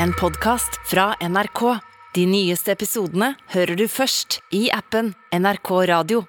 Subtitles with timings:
[0.00, 1.62] en podkast fra NRK.
[2.14, 6.22] De nyeste episodene hører du først i appen NRK Radio.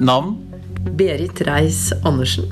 [0.00, 0.38] Navn,
[0.96, 2.48] Berit Reiss-Andersen,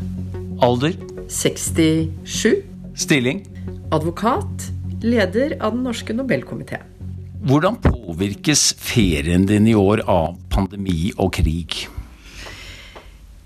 [0.61, 0.93] alder,
[1.33, 2.61] 67,
[2.95, 3.47] stilling.
[3.91, 4.69] advokat,
[5.01, 6.83] leder av Den norske Nobelkomité.
[7.49, 11.87] Hvordan påvirkes ferien din i år av pandemi og krig?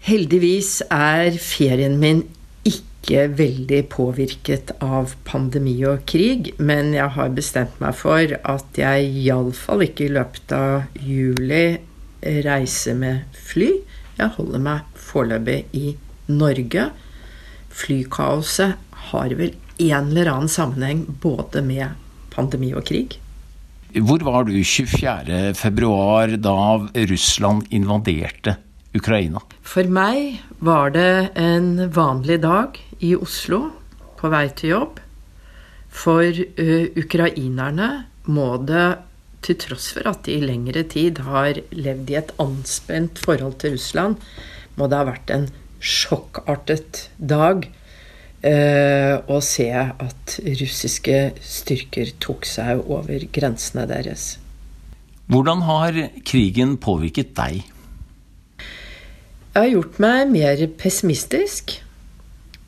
[0.03, 2.25] Heldigvis er ferien min
[2.67, 9.13] ikke veldig påvirket av pandemi og krig, men jeg har bestemt meg for at jeg
[9.23, 11.79] iallfall ikke i løpet av juli
[12.43, 13.69] reiser med fly.
[14.19, 15.95] Jeg holder meg foreløpig i
[16.35, 16.89] Norge.
[17.71, 18.75] Flykaoset
[19.13, 19.55] har vel
[19.87, 21.95] en eller annen sammenheng både med
[22.35, 23.21] pandemi og krig.
[23.95, 25.55] Hvor var du 24.
[25.55, 26.59] februar da
[27.07, 28.59] Russland invaderte
[28.97, 29.41] Ukraina?
[29.65, 33.65] For meg var det en vanlig dag i Oslo
[34.21, 35.01] på vei til jobb.
[35.93, 37.91] For uh, ukrainerne
[38.33, 38.87] må det,
[39.43, 43.75] til tross for at de i lengre tid har levd i et anspent forhold til
[43.75, 44.21] Russland,
[44.79, 45.49] må det ha vært en
[45.83, 54.37] sjokkartet dag uh, å se at russiske styrker tok seg over grensene deres.
[55.33, 57.63] Hvordan har krigen påvirket deg?
[59.53, 61.75] Jeg har gjort meg mer pessimistisk.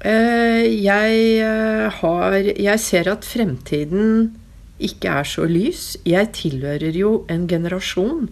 [0.04, 4.36] Eh, Jeg, eh, har, jeg ser at fremtiden
[4.78, 5.96] ikke er så lys.
[6.04, 8.28] Jeg tilhører jo en generasjon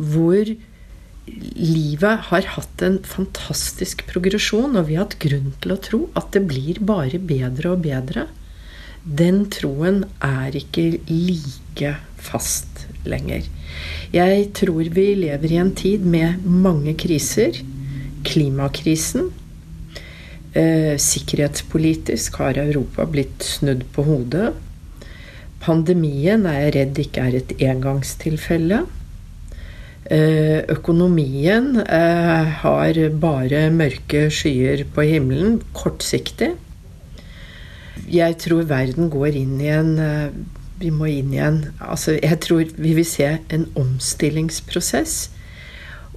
[0.00, 0.48] hvor
[1.28, 6.32] livet har hatt en fantastisk progresjon, og vi har hatt grunn til å tro at
[6.32, 8.24] det blir bare bedre og bedre.
[9.04, 12.69] Den troen er ikke like fast
[13.08, 13.46] lenger.
[14.14, 17.60] Jeg tror vi lever i en tid med mange kriser.
[18.26, 19.30] Klimakrisen.
[20.52, 24.50] Eh, sikkerhetspolitisk har Europa blitt snudd på hodet.
[25.62, 28.80] Pandemien er jeg redd ikke er et engangstilfelle.
[30.10, 36.56] Eh, økonomien eh, har bare mørke skyer på himmelen, kortsiktig.
[38.10, 39.92] Jeg tror verden går inn i en
[40.80, 41.60] Vi må inn igjen.
[41.84, 45.28] Altså, jeg tror vi vil se en omstillingsprosess.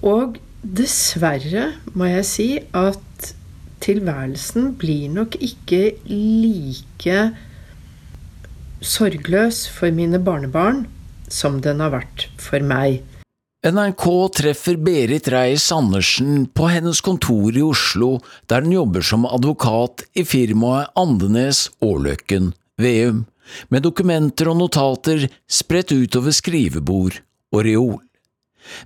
[0.03, 3.33] Og dessverre må jeg si at
[3.83, 7.17] tilværelsen blir nok ikke like
[8.83, 10.85] sorgløs for mine barnebarn
[11.31, 13.01] som den har vært for meg.
[13.63, 18.17] NRK treffer Berit Reiss-Andersen på hennes kontor i Oslo,
[18.51, 22.51] der hun jobber som advokat i firmaet Andenes Årløkken
[22.81, 23.23] Veum,
[23.69, 27.19] med dokumenter og notater spredt utover skrivebord
[27.53, 28.01] og reol.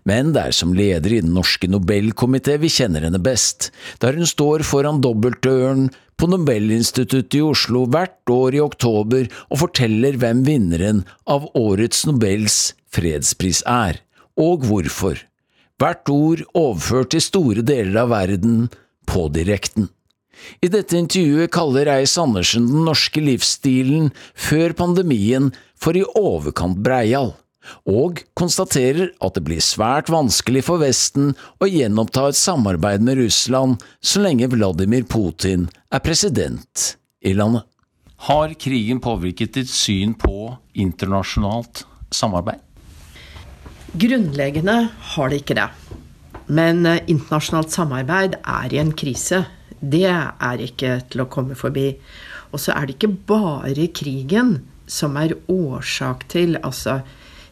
[0.09, 3.69] Men det er som leder i Den norske Nobelkomité vi kjenner henne best,
[4.01, 10.17] der hun står foran dobbeltdøren på Nobelinstituttet i Oslo hvert år i oktober og forteller
[10.17, 14.01] hvem vinneren av årets Nobels fredspris er
[14.37, 15.19] og hvorfor.
[15.77, 18.65] Hvert ord overført til store deler av verden
[19.05, 19.91] på direkten.
[20.61, 27.33] I dette intervjuet kaller Reiss-Andersen den norske livsstilen før pandemien for i overkant breial,
[27.87, 33.83] og konstaterer at det blir svært vanskelig for Vesten å gjenoppta et samarbeid med Russland
[33.99, 37.67] så lenge Vladimir Putin er president i landet.
[38.27, 42.63] Har krigen påvirket ditt syn på internasjonalt samarbeid?
[43.97, 45.67] Grunnleggende har det ikke det.
[46.47, 49.43] Men eh, internasjonalt samarbeid er i en krise.
[49.79, 51.91] Det er ikke til å komme forbi.
[52.51, 57.01] Og så er det ikke bare krigen som er årsak til Altså,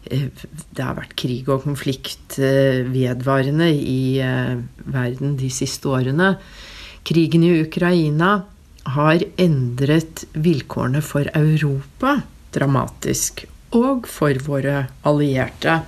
[0.09, 0.29] eh,
[0.71, 4.21] det har vært krig og konflikt eh, vedvarende i
[4.85, 6.35] verden de siste årene.
[7.05, 8.45] Krigen i Ukraina
[8.95, 12.21] har endret vilkårene for Europa
[12.55, 13.45] dramatisk.
[13.75, 15.81] Og for våre allierte.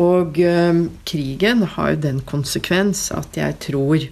[0.00, 4.06] Og eh, krigen har jo den konsekvens at jeg tror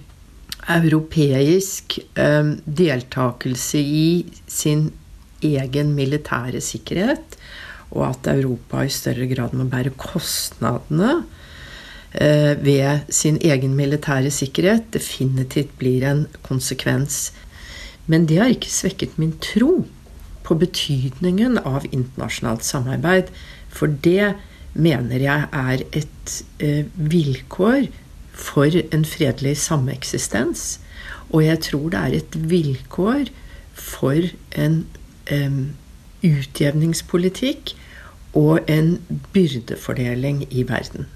[0.69, 4.09] europeisk eh, deltakelse i
[4.47, 4.91] sin
[5.45, 7.37] egen militære sikkerhet,
[7.95, 11.23] og at Europa i større grad må bære kostnadene
[12.13, 17.31] eh, ved sin egen militære sikkerhet, definitivt blir en konsekvens.
[18.07, 19.87] Men det har ikke svekket min tro
[20.45, 23.33] på betydningen av internasjonalt samarbeid.
[23.69, 24.35] For det
[24.79, 27.89] mener jeg er et eh, vilkår
[28.39, 30.79] for en fredelig sameksistens.
[31.35, 33.29] Og jeg tror det er et vilkår
[33.79, 34.81] for en
[35.27, 35.61] eh,
[36.25, 37.75] utjevningspolitikk
[38.39, 38.97] og en
[39.35, 41.09] byrdefordeling i verden.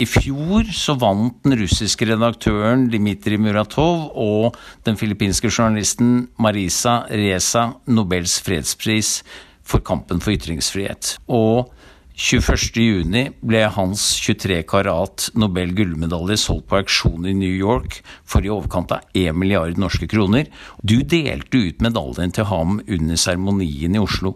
[0.00, 7.70] I fjor så vant den russiske redaktøren Dmitrij Muratov og den filippinske journalisten Marisa Reza
[7.88, 9.20] Nobels fredspris
[9.64, 11.16] for kampen for ytringsfrihet.
[11.28, 11.72] Og
[12.20, 18.50] 21.6 ble hans 23 karat Nobel gullmedalje solgt på auksjon i New York for i
[18.52, 20.50] overkant av 1 milliard norske kroner.
[20.84, 24.34] Du delte ut medaljen til ham under seremonien i Oslo.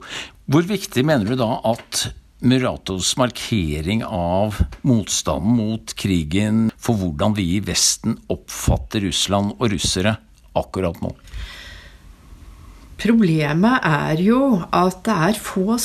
[0.49, 2.07] Hvor viktig mener du da at
[2.45, 10.17] Muratos markering av motstanden mot krigen for hvordan vi i Vesten oppfatter Russland og russere
[10.57, 11.13] akkurat nå?
[13.01, 15.77] Problemet er jo at det er få,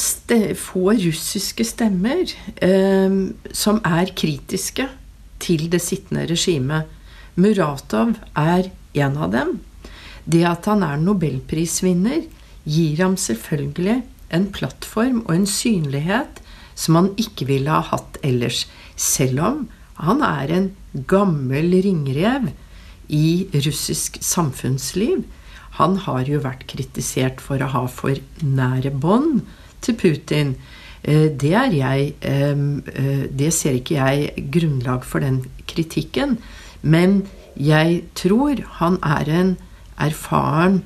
[0.55, 2.29] få russiske stemmer
[2.61, 3.15] eh,
[3.51, 4.85] som er kritiske
[5.41, 6.85] til det sittende regimet.
[7.39, 9.57] Muratov er en av dem.
[10.29, 12.27] Det at han er nobelprisvinner,
[12.69, 14.01] gir ham selvfølgelig
[14.35, 16.41] en plattform og en synlighet
[16.77, 18.65] som han ikke ville ha hatt ellers.
[18.95, 19.63] Selv om
[19.99, 20.69] han er en
[21.09, 22.51] gammel ringrev
[23.09, 25.25] i russisk samfunnsliv.
[25.79, 29.45] Han har jo vært kritisert for å ha for nære bånd
[29.83, 30.55] til Putin.
[31.03, 36.37] Eh, det, jeg, eh, det ser ikke jeg grunnlag for den kritikken.
[36.81, 37.23] Men
[37.55, 39.57] jeg tror han er en
[39.99, 40.83] erfaren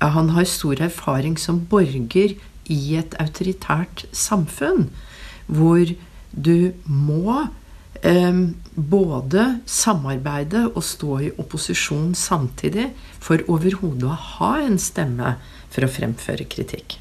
[0.00, 2.34] Han har stor erfaring som borger
[2.68, 4.90] i et autoritært samfunn
[5.46, 5.88] hvor
[6.32, 7.46] du må
[8.02, 8.40] eh,
[8.74, 12.90] både samarbeide og stå i opposisjon samtidig
[13.24, 15.36] for overhodet å ha en stemme
[15.72, 16.98] for å fremføre kritikk.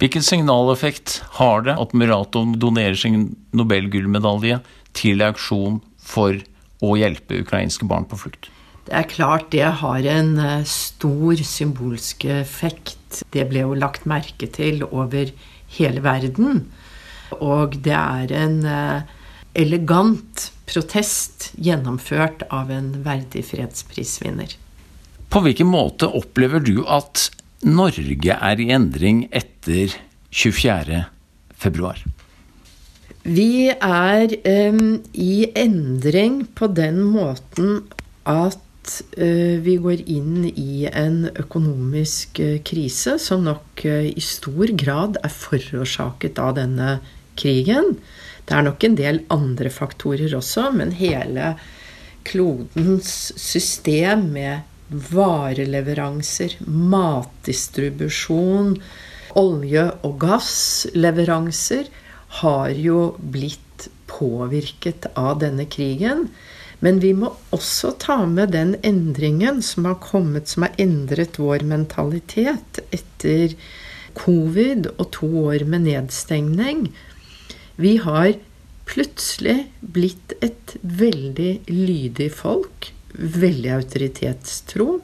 [0.00, 4.58] Hvilken signaleffekt har det at Muratov donerer sin Nobelgullmedalje
[4.96, 6.40] til auksjon for
[6.84, 8.50] å hjelpe ukrainske barn på flukt?
[8.84, 13.22] Det er klart det har en eh, stor symbolsk effekt.
[13.32, 15.30] Det ble jo lagt merke til over
[15.78, 16.66] hele verden.
[17.38, 19.14] Og det er en eh,
[19.56, 24.58] elegant protest gjennomført av en verdig fredsprisvinner.
[25.34, 27.24] På hvilken måte opplever du at
[27.66, 29.90] Norge er i endring etter
[30.30, 31.00] 24.
[31.58, 31.98] februar?
[33.26, 34.34] Vi er
[34.70, 37.80] um, i endring på den måten
[38.30, 44.70] at uh, vi går inn i en økonomisk uh, krise som nok uh, i stor
[44.84, 47.00] grad er forårsaket av denne
[47.34, 47.96] krigen.
[48.46, 51.56] Det er nok en del andre faktorer også, men hele
[52.22, 54.70] klodens system med
[55.10, 58.76] vareleveranser, matdistribusjon,
[59.34, 61.90] olje- og gassleveranser
[62.40, 66.28] har jo blitt påvirket av denne krigen.
[66.84, 71.64] Men vi må også ta med den endringen som har kommet, som har endret vår
[71.66, 73.54] mentalitet etter
[74.18, 76.90] covid og to år med nedstengning.
[77.80, 78.34] Vi har
[78.86, 82.90] plutselig blitt et veldig lydig folk.
[83.14, 84.98] Veldig autoritetstro.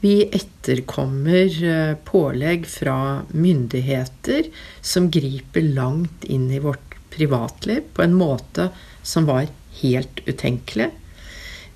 [0.00, 4.50] Vi etterkommer eh, pålegg fra myndigheter
[4.84, 8.68] som griper langt inn i vårt privatliv på en måte
[9.02, 9.48] som var
[9.80, 10.90] helt utenkelig.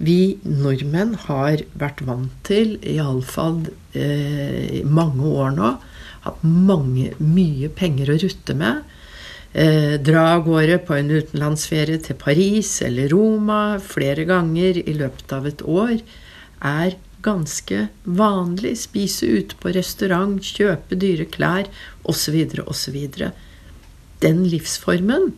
[0.01, 3.65] Vi nordmenn har vært vant til, iallfall
[3.99, 5.75] eh, mange år nå,
[6.29, 8.85] hatt mange, mye penger å rutte med
[9.53, 15.33] eh, dra av gårde på en utenlandsferie til Paris eller Roma flere ganger i løpet
[15.37, 16.01] av et år,
[16.61, 18.77] er ganske vanlig.
[18.81, 21.71] Spise ute på restaurant, kjøpe dyre klær
[22.09, 22.37] osv.
[22.67, 22.99] osv.
[24.21, 25.33] Den livsformen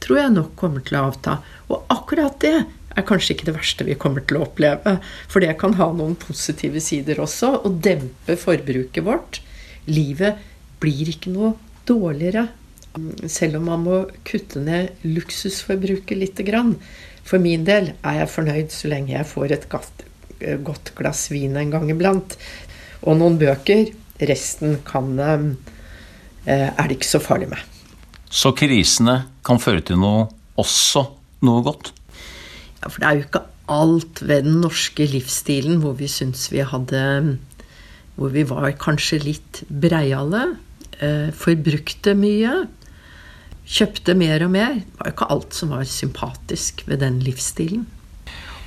[0.00, 1.40] tror jeg nok kommer til å avta.
[1.68, 2.56] Og akkurat det
[2.96, 4.96] er kanskje ikke det verste vi kommer til å oppleve.
[5.30, 9.42] For det kan ha noen positive sider også, og dempe forbruket vårt.
[9.90, 10.40] Livet
[10.80, 11.54] blir ikke noe
[11.88, 12.48] dårligere
[13.30, 16.74] selv om man må kutte ned luksusforbruket lite grann.
[17.26, 19.68] For min del er jeg fornøyd så lenge jeg får et
[20.64, 22.36] godt glass vin en gang iblant.
[23.06, 23.92] Og noen bøker.
[24.20, 27.62] Resten kan, eh, er det ikke så farlig med.
[28.28, 30.28] Så krisene kan føre til noe
[30.58, 31.06] også
[31.42, 31.92] noe godt?
[32.82, 36.60] Ja, for det er jo ikke alt ved den norske livsstilen hvor vi syns vi
[36.60, 37.38] hadde
[38.16, 40.58] Hvor vi var kanskje litt breiale.
[41.00, 42.66] Eh, forbrukte mye
[43.70, 44.76] kjøpte mer og mer.
[44.82, 47.86] Det var jo ikke alt som var sympatisk ved den livsstilen.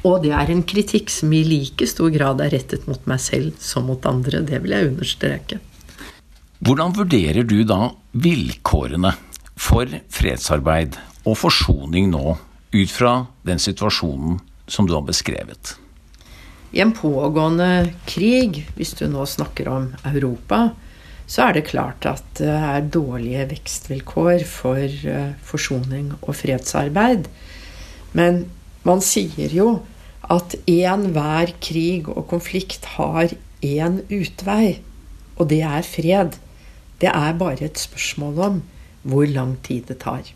[0.03, 3.53] Og det er en kritikk som i like stor grad er rettet mot meg selv
[3.63, 4.41] som mot andre.
[4.43, 5.59] Det vil jeg understreke.
[6.63, 9.13] Hvordan vurderer du da vilkårene
[9.59, 12.35] for fredsarbeid og forsoning nå,
[12.73, 13.13] ut fra
[13.47, 15.75] den situasjonen som du har beskrevet?
[16.73, 20.71] I en pågående krig, hvis du nå snakker om Europa,
[21.27, 27.29] så er det klart at det er dårlige vekstvilkår for eh, forsoning og fredsarbeid.
[28.13, 28.45] Men
[28.83, 29.69] man sier jo
[30.31, 34.79] at enhver krig og konflikt har én utvei,
[35.39, 36.37] og det er fred.
[37.01, 38.61] Det er bare et spørsmål om
[39.03, 40.27] hvor lang tid det tar.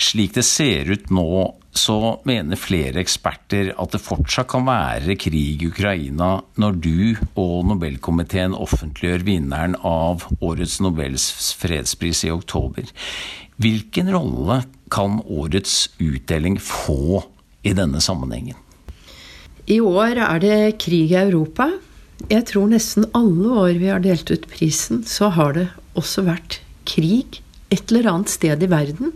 [0.00, 5.60] Slik det ser ut nå, så mener flere eksperter at det fortsatt kan være krig
[5.60, 6.30] i Ukraina
[6.60, 6.96] når du
[7.38, 11.28] og Nobelkomiteen offentliggjør vinneren av årets Nobels
[11.60, 12.88] fredspris i oktober.
[13.60, 17.20] Hvilken rolle kan årets utdeling få
[17.62, 18.56] i denne sammenhengen?
[19.68, 21.68] I år er det krig i Europa.
[22.32, 26.62] Jeg tror nesten alle år vi har delt ut prisen, så har det også vært
[26.88, 29.12] krig et eller annet sted i verden.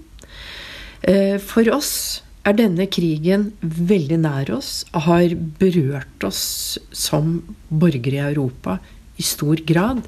[1.04, 8.26] Eh, for oss er denne krigen veldig nær oss, har berørt oss som borgere i
[8.32, 8.78] Europa
[9.20, 10.04] i stor grad.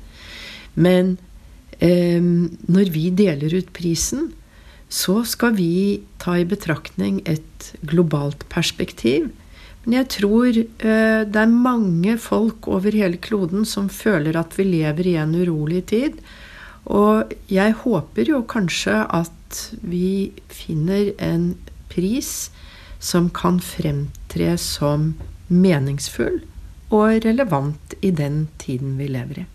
[0.74, 1.16] Men
[1.80, 4.30] eh, når vi deler ut prisen,
[4.88, 9.32] så skal vi ta i betraktning et globalt perspektiv.
[9.84, 14.68] Men jeg tror eh, det er mange folk over hele kloden som føler at vi
[14.68, 16.20] lever i en urolig tid.
[16.86, 19.32] Og jeg håper jo kanskje at
[19.80, 21.54] vi finner en
[21.92, 22.50] pris
[22.98, 25.12] som kan fremtre som
[25.48, 26.40] meningsfull
[26.94, 29.46] og relevant i den tiden vi lever i.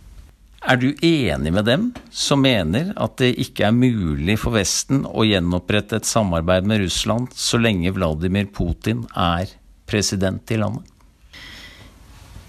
[0.62, 5.26] Er du enig med dem som mener at det ikke er mulig for Vesten å
[5.26, 9.50] gjenopprette et samarbeid med Russland så lenge Vladimir Putin er
[9.90, 10.86] president i landet?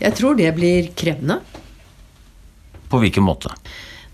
[0.03, 1.39] Jeg tror det blir krevende.
[2.93, 3.55] På hvilken måte?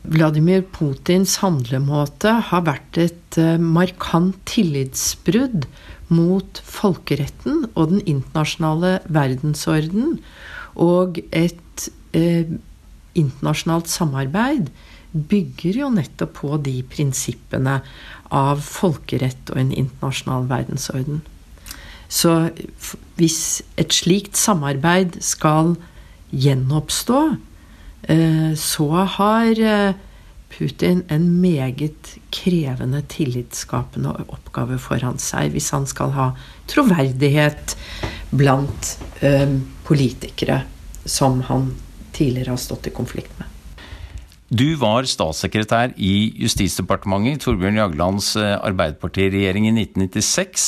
[0.09, 5.67] Vladimir Putins handlemåte har vært et eh, markant tillitsbrudd
[6.09, 10.19] mot folkeretten og den internasjonale verdensorden,
[10.81, 12.49] og et eh,
[13.19, 14.71] internasjonalt samarbeid
[15.13, 17.81] bygger jo nettopp på de prinsippene
[18.35, 21.21] av folkerett og en internasjonal verdensorden.
[22.09, 22.51] Så
[23.21, 25.75] hvis et slikt samarbeid skal
[26.33, 27.21] gjenoppstå,
[28.59, 29.97] så har eh,
[30.49, 36.31] Putin en meget krevende tillitsskapende oppgave foran seg hvis han skal ha
[36.71, 37.77] troverdighet
[38.31, 40.63] blant eh, politikere
[41.09, 41.73] som han
[42.17, 43.47] tidligere har stått i konflikt med.
[44.49, 50.65] Du var statssekretær i Justisdepartementet i Torbjørn Jaglands Arbeiderpartiregjering i 1996,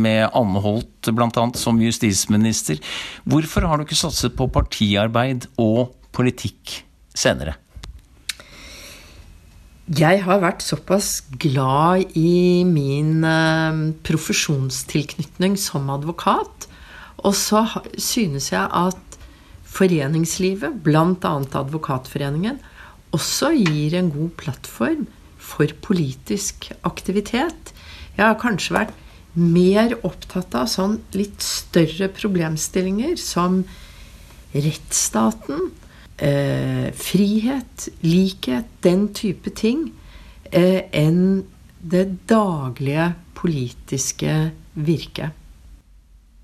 [0.00, 1.44] med Anne Holt bl.a.
[1.60, 2.80] som justisminister.
[3.28, 6.80] Hvorfor har du ikke satset på partiarbeid og politikk
[7.14, 7.56] senere?
[9.88, 16.66] Jeg har vært såpass glad i min eh, profesjonstilknytning som advokat.
[17.24, 17.62] Og så
[17.96, 19.16] synes jeg at
[19.68, 21.32] foreningslivet, bl.a.
[21.62, 22.60] Advokatforeningen,
[23.16, 25.06] også gir en god plattform
[25.40, 27.72] for politisk aktivitet.
[28.18, 28.96] Jeg har kanskje vært
[29.38, 33.62] mer opptatt av sånn litt større problemstillinger som
[34.52, 35.70] rettsstaten,
[36.18, 39.88] eh, frihet, likhet, den type ting,
[40.50, 41.44] eh, enn
[41.78, 45.34] det daglige politiske virket.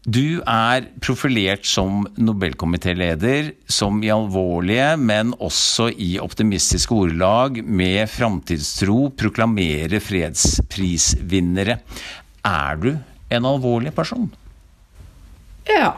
[0.04, 9.08] Du er profilert som Nobelkomitéleder, som i alvorlige, men også i optimistiske ordelag med framtidstro
[9.16, 11.78] proklamerer fredsprisvinnere.
[12.44, 12.90] Er du
[13.32, 14.28] en alvorlig person?
[15.72, 15.94] Ja.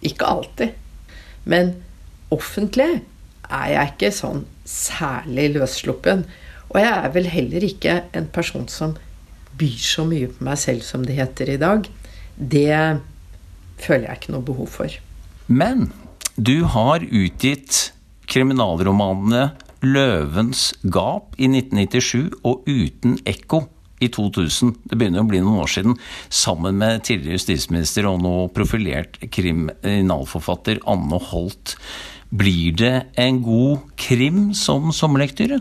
[0.00, 0.72] Ikke alltid.
[1.44, 1.74] Men
[2.34, 3.02] offentlig
[3.50, 6.24] er jeg ikke sånn særlig løssluppen.
[6.70, 8.94] Og jeg er vel heller ikke en person som
[9.58, 11.88] byr så mye på meg selv som det heter i dag.
[12.36, 12.76] Det
[13.80, 15.00] føler jeg ikke noe behov for.
[15.50, 15.90] Men
[16.38, 17.90] du har utgitt
[18.30, 23.64] kriminalromanene 'Løvens gap' i 1997 og 'Uten ekko'
[24.00, 25.96] i 2000, det begynner å bli noen år siden,
[26.28, 31.76] sammen med tidligere justisminister og nå profilert kriminalforfatter Anne Holt.
[32.30, 35.58] Blir det en god krim som sommerlektyre?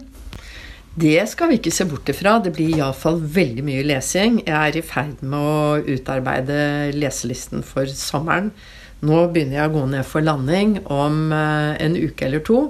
[1.00, 2.36] Det skal vi ikke se bort ifra.
[2.44, 4.42] Det blir iallfall veldig mye lesing.
[4.46, 8.52] Jeg er i ferd med å utarbeide leselisten for sommeren.
[9.02, 12.68] Nå begynner jeg å gå ned for landing om eh, en uke eller to.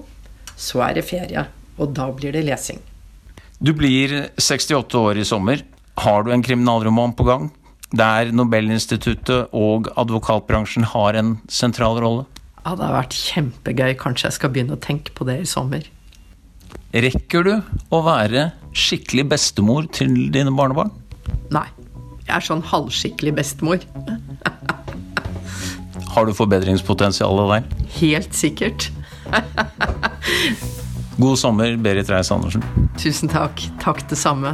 [0.56, 1.48] Så er det ferie,
[1.80, 2.80] og da blir det lesing.
[3.60, 5.64] Du blir 68 år i sommer.
[6.00, 7.50] Har du en kriminalroman på gang?
[7.92, 12.28] Der Nobelinstituttet og advokatbransjen har en sentral rolle?
[12.70, 13.96] Ja, det har vært kjempegøy.
[13.98, 15.88] Kanskje jeg skal begynne å tenke på det i sommer.
[16.94, 17.56] Rekker du
[17.90, 18.44] å være
[18.78, 20.92] skikkelig bestemor til dine barnebarn?
[21.50, 21.66] Nei.
[22.28, 23.82] Jeg er sånn halvskikkelig bestemor.
[26.14, 27.66] Har du forbedringspotensial der?
[27.98, 28.92] Helt sikkert.
[31.18, 32.62] God sommer, Berit Reiss-Andersen.
[33.02, 33.66] Tusen takk.
[33.82, 34.54] Takk det samme.